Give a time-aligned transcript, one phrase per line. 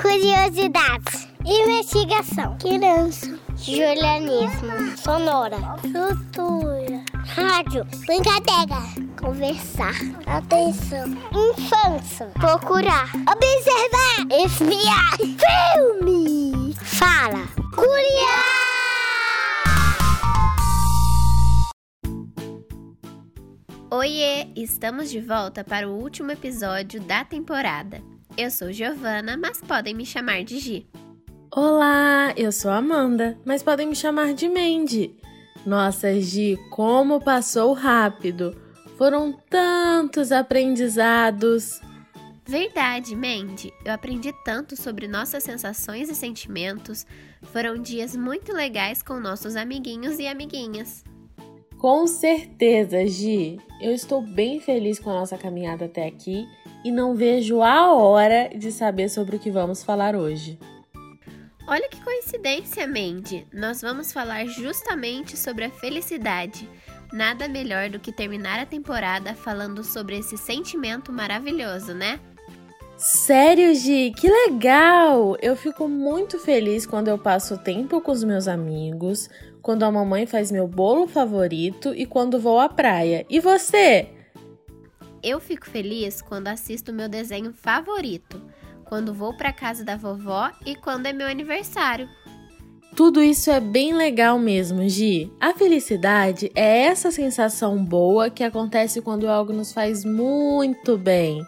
[0.00, 1.28] Curiosidades.
[1.44, 2.56] Investigação.
[2.58, 3.38] Criança.
[3.56, 4.96] Julianismo.
[4.96, 5.56] Sonora.
[5.80, 7.02] Cultura.
[7.26, 7.84] Rádio.
[8.06, 8.80] Brincadeira.
[9.20, 9.94] Conversar.
[10.26, 11.08] Atenção.
[11.32, 12.26] Infância.
[12.34, 13.10] Procurar.
[13.26, 14.26] Observar.
[14.44, 15.16] Espiar.
[15.18, 16.74] Filme.
[16.74, 17.48] Fala.
[17.74, 18.58] Curiar.
[23.90, 24.48] Oiê!
[24.54, 28.00] Estamos de volta para o último episódio da temporada.
[28.38, 30.86] Eu sou Giovana, mas podem me chamar de Gi.
[31.50, 35.12] Olá, eu sou Amanda, mas podem me chamar de Mandy.
[35.66, 38.56] Nossa, Gi, como passou rápido!
[38.96, 41.80] Foram tantos aprendizados.
[42.46, 43.72] Verdade, Mandy.
[43.84, 47.04] Eu aprendi tanto sobre nossas sensações e sentimentos.
[47.52, 51.02] Foram dias muito legais com nossos amiguinhos e amiguinhas.
[51.76, 53.58] Com certeza, Gi.
[53.80, 56.46] Eu estou bem feliz com a nossa caminhada até aqui
[56.88, 60.58] e não vejo a hora de saber sobre o que vamos falar hoje.
[61.66, 63.46] Olha que coincidência, Mandy!
[63.52, 66.66] Nós vamos falar justamente sobre a felicidade.
[67.12, 72.18] Nada melhor do que terminar a temporada falando sobre esse sentimento maravilhoso, né?
[72.96, 74.12] Sério, Gi?
[74.16, 75.36] Que legal!
[75.42, 79.28] Eu fico muito feliz quando eu passo tempo com os meus amigos,
[79.60, 83.26] quando a mamãe faz meu bolo favorito e quando vou à praia.
[83.28, 84.08] E você?
[85.22, 88.40] Eu fico feliz quando assisto meu desenho favorito,
[88.84, 92.08] quando vou para casa da vovó e quando é meu aniversário.
[92.94, 95.32] Tudo isso é bem legal mesmo, Gi.
[95.40, 101.46] A felicidade é essa sensação boa que acontece quando algo nos faz muito bem.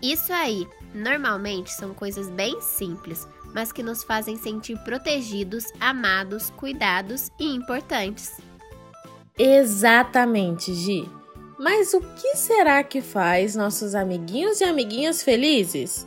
[0.00, 7.30] Isso aí, normalmente são coisas bem simples, mas que nos fazem sentir protegidos, amados, cuidados
[7.38, 8.32] e importantes.
[9.38, 11.23] Exatamente, Gi.
[11.58, 16.06] Mas o que será que faz nossos amiguinhos e amiguinhas felizes?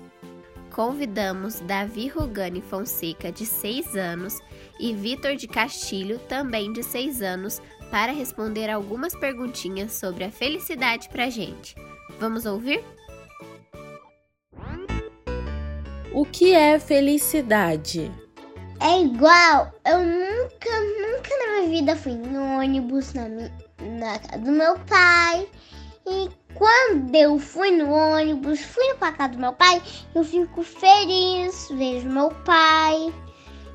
[0.72, 4.40] Convidamos Davi Rugani Fonseca, de 6 anos,
[4.80, 11.10] e Vitor de Castilho, também de 6 anos, para responder algumas perguntinhas sobre a felicidade
[11.10, 11.76] pra gente.
[12.20, 12.84] Vamos ouvir?
[16.14, 18.12] O que é felicidade?
[18.80, 19.72] É igual.
[19.86, 20.70] Eu nunca,
[21.02, 23.28] nunca na minha vida fui no ônibus na,
[23.82, 25.48] na casa do meu pai.
[26.06, 29.82] E quando eu fui no ônibus, fui pra casa do meu pai,
[30.16, 33.14] eu fico feliz, vejo meu pai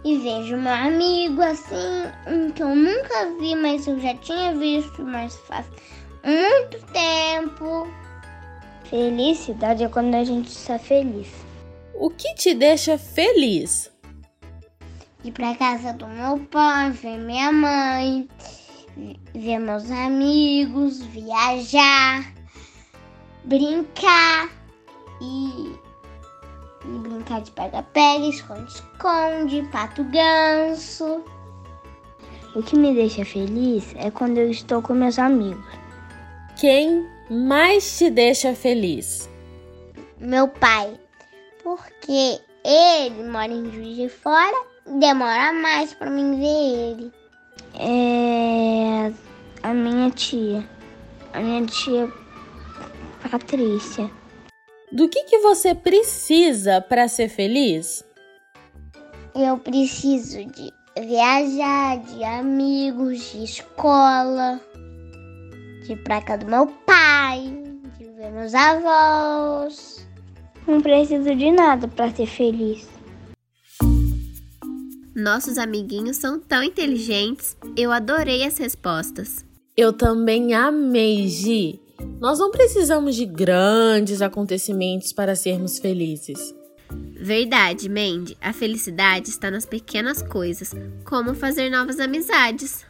[0.04, 5.36] e vejo meu amigo, assim, que eu nunca vi, mas eu já tinha visto, mas
[5.46, 5.66] faz
[6.24, 7.86] muito tempo.
[8.84, 11.28] Felicidade é quando a gente está feliz.
[11.94, 13.91] O que te deixa feliz?
[15.24, 18.28] Ir pra casa do meu pai, ver minha mãe,
[19.32, 22.32] ver meus amigos, viajar,
[23.44, 24.50] brincar
[25.20, 25.76] e,
[26.84, 31.24] e brincar de pega-pega, esconde-esconde, pato-ganso.
[32.56, 35.64] O que me deixa feliz é quando eu estou com meus amigos.
[36.60, 39.28] Quem mais te deixa feliz?
[40.18, 40.98] Meu pai
[41.62, 47.12] porque ele mora em Juiz de Fora demora mais para mim ver ele.
[47.74, 49.12] É
[49.62, 50.68] a minha tia,
[51.32, 52.12] a minha tia
[53.30, 54.10] Patrícia.
[54.90, 58.04] Do que que você precisa para ser feliz?
[59.34, 64.60] Eu preciso de viajar, de amigos, de escola,
[65.86, 67.40] de ir pra casa do meu pai,
[67.96, 70.06] de ver meus avós.
[70.66, 72.86] Não preciso de nada para ser feliz.
[75.14, 77.54] Nossos amiguinhos são tão inteligentes.
[77.76, 79.44] Eu adorei as respostas.
[79.76, 81.78] Eu também amei, Gi.
[82.18, 86.54] Nós não precisamos de grandes acontecimentos para sermos felizes.
[86.90, 88.38] Verdade, Mandy.
[88.40, 90.72] A felicidade está nas pequenas coisas,
[91.04, 92.86] como fazer novas amizades.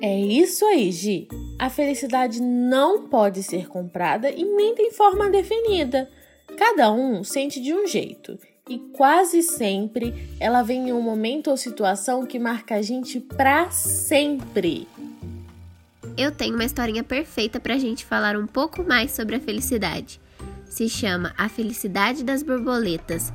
[0.00, 1.28] É isso aí, Gi.
[1.58, 6.10] A felicidade não pode ser comprada e nem tem forma definida.
[6.56, 8.38] Cada um sente de um jeito
[8.70, 13.68] e quase sempre ela vem em um momento ou situação que marca a gente pra
[13.72, 14.86] sempre.
[16.16, 20.20] Eu tenho uma historinha perfeita pra gente falar um pouco mais sobre a felicidade.
[20.66, 23.32] Se chama A Felicidade das Borboletas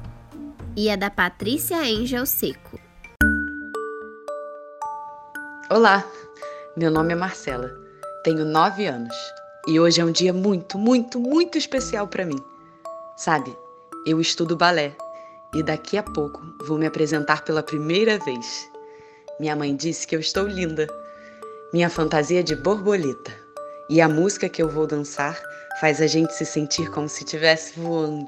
[0.73, 2.79] e é da Patrícia Angel Seco.
[5.69, 6.05] Olá,
[6.77, 7.69] meu nome é Marcela,
[8.23, 9.15] tenho nove anos
[9.67, 12.39] e hoje é um dia muito, muito, muito especial para mim.
[13.17, 13.53] Sabe,
[14.05, 14.95] eu estudo balé
[15.55, 18.69] e daqui a pouco vou me apresentar pela primeira vez.
[19.39, 20.85] Minha mãe disse que eu estou linda.
[21.73, 23.31] Minha fantasia é de borboleta
[23.89, 25.41] e a música que eu vou dançar
[25.79, 28.27] faz a gente se sentir como se estivesse voando.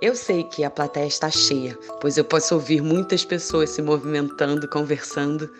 [0.00, 4.68] Eu sei que a plateia está cheia, pois eu posso ouvir muitas pessoas se movimentando,
[4.68, 5.50] conversando.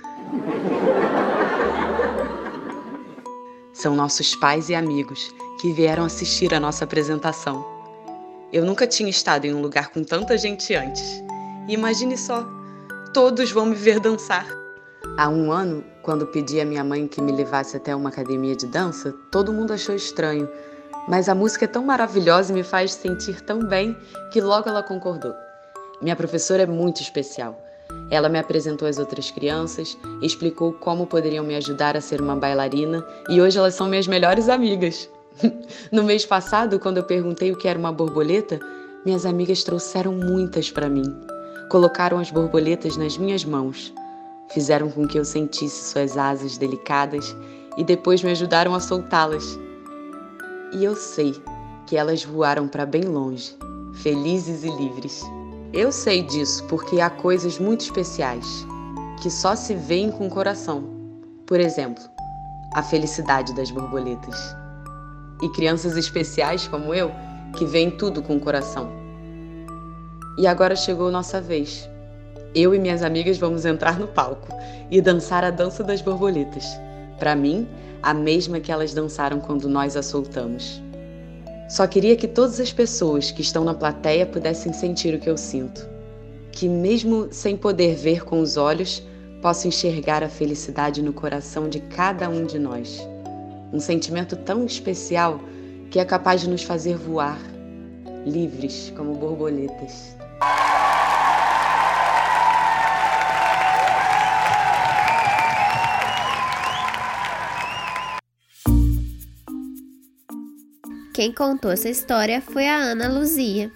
[3.75, 7.74] São nossos pais e amigos que vieram assistir a nossa apresentação.
[8.55, 11.21] Eu nunca tinha estado em um lugar com tanta gente antes.
[11.67, 12.47] E imagine só,
[13.13, 14.47] todos vão me ver dançar.
[15.19, 18.69] Há um ano, quando pedi à minha mãe que me levasse até uma academia de
[18.69, 20.49] dança, todo mundo achou estranho,
[21.09, 23.99] mas a música é tão maravilhosa e me faz sentir tão bem
[24.31, 25.35] que logo ela concordou.
[26.01, 27.61] Minha professora é muito especial.
[28.09, 33.05] Ela me apresentou às outras crianças, explicou como poderiam me ajudar a ser uma bailarina
[33.29, 35.11] e hoje elas são minhas melhores amigas.
[35.91, 38.59] No mês passado, quando eu perguntei o que era uma borboleta,
[39.05, 41.05] minhas amigas trouxeram muitas para mim.
[41.71, 43.93] Colocaram as borboletas nas minhas mãos,
[44.51, 47.35] fizeram com que eu sentisse suas asas delicadas
[47.77, 49.59] e depois me ajudaram a soltá-las.
[50.73, 51.35] E eu sei
[51.87, 53.57] que elas voaram para bem longe,
[53.95, 55.23] felizes e livres.
[55.73, 58.67] Eu sei disso porque há coisas muito especiais
[59.21, 60.85] que só se veem com o coração.
[61.47, 62.03] Por exemplo,
[62.75, 64.64] a felicidade das borboletas.
[65.43, 67.11] E crianças especiais como eu
[67.57, 68.91] que veem tudo com o coração.
[70.37, 71.89] E agora chegou nossa vez.
[72.55, 74.49] Eu e minhas amigas vamos entrar no palco
[74.91, 76.65] e dançar a dança das borboletas.
[77.19, 77.69] Para mim,
[78.03, 80.83] a mesma que elas dançaram quando nós a soltamos.
[81.69, 85.37] Só queria que todas as pessoas que estão na plateia pudessem sentir o que eu
[85.37, 85.89] sinto.
[86.53, 89.03] Que, mesmo sem poder ver com os olhos,
[89.41, 93.14] posso enxergar a felicidade no coração de cada um de nós.
[93.75, 95.41] Um sentimento tão especial
[95.91, 97.37] que é capaz de nos fazer voar,
[98.25, 100.15] livres como borboletas.
[111.13, 113.73] Quem contou essa história foi a Ana Luzia.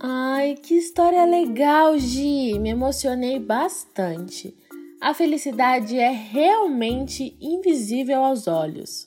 [0.00, 2.58] Ai, que história legal, Gi!
[2.58, 4.56] Me emocionei bastante.
[5.00, 9.04] A felicidade é realmente invisível aos olhos.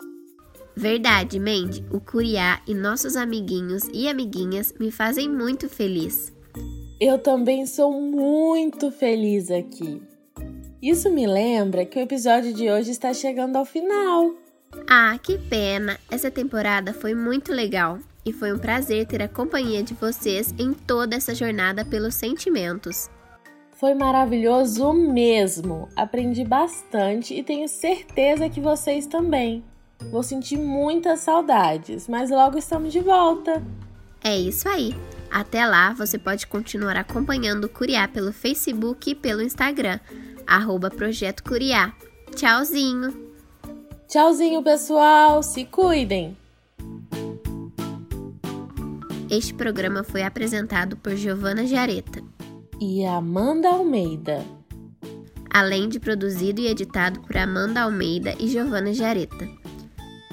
[0.75, 1.83] Verdade, Mandy.
[1.91, 6.31] O Curiá e nossos amiguinhos e amiguinhas me fazem muito feliz.
[6.99, 10.01] Eu também sou muito feliz aqui.
[10.81, 14.33] Isso me lembra que o episódio de hoje está chegando ao final.
[14.87, 15.99] Ah, que pena!
[16.09, 20.73] Essa temporada foi muito legal e foi um prazer ter a companhia de vocês em
[20.73, 23.09] toda essa jornada pelos sentimentos.
[23.81, 25.89] Foi maravilhoso mesmo!
[25.95, 29.63] Aprendi bastante e tenho certeza que vocês também.
[30.11, 33.59] Vou sentir muitas saudades, mas logo estamos de volta.
[34.23, 34.95] É isso aí!
[35.31, 39.99] Até lá, você pode continuar acompanhando o Curiá pelo Facebook e pelo Instagram,
[40.45, 41.91] arroba Projeto Curiá.
[42.35, 43.31] Tchauzinho!
[44.07, 45.41] Tchauzinho, pessoal.
[45.41, 46.37] Se cuidem.
[49.27, 52.21] Este programa foi apresentado por Giovana Jareta
[52.81, 54.43] e Amanda Almeida,
[55.51, 59.47] além de produzido e editado por Amanda Almeida e Giovana Jareta.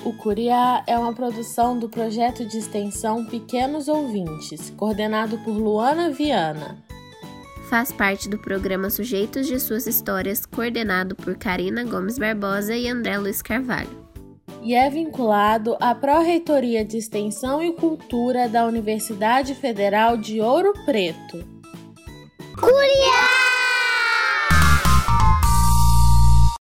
[0.03, 6.83] O Curiá é uma produção do projeto de extensão Pequenos Ouvintes, coordenado por Luana Viana.
[7.69, 13.19] Faz parte do programa Sujeitos de Suas Histórias, coordenado por Karina Gomes Barbosa e André
[13.19, 14.09] Luiz Carvalho.
[14.63, 21.58] E é vinculado à Pró-Reitoria de Extensão e Cultura da Universidade Federal de Ouro Preto.
[22.61, 23.48] Curiar!